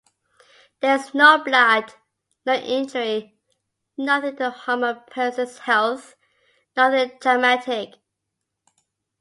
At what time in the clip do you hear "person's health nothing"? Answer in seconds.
4.95-7.19